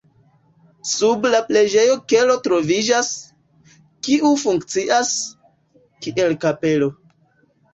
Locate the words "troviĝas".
2.47-3.11